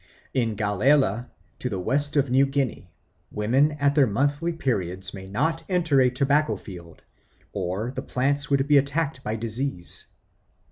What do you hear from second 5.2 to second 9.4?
not enter a tobacco field, or the plants would be attacked by